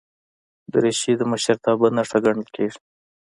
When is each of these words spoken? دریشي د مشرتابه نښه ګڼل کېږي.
دریشي 0.71 1.13
د 1.17 1.21
مشرتابه 1.31 1.87
نښه 1.95 2.17
ګڼل 2.25 2.45
کېږي. 2.55 2.79